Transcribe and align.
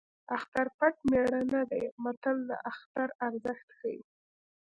اختر 0.35 0.67
پټ 0.77 0.95
مېړه 1.09 1.41
نه 1.53 1.61
دی 1.71 1.83
متل 2.03 2.37
د 2.49 2.51
اختر 2.71 3.07
ارزښت 3.27 3.67
ښيي 3.77 4.01